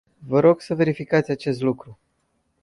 Vă 0.27 0.39
rog 0.39 0.61
să 0.61 0.75
verificați 0.75 1.31
acest 1.31 1.61
lucru. 1.61 1.97